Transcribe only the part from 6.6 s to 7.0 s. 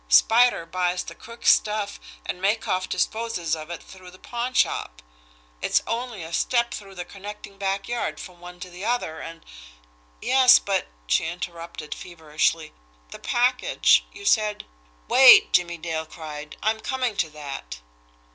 through